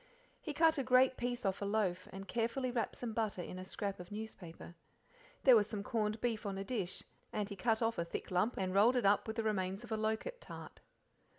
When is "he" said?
0.41-0.51, 7.47-7.55